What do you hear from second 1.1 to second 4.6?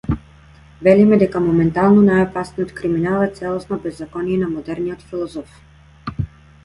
дека моментално најопасниот криминал е целосното беззаконие на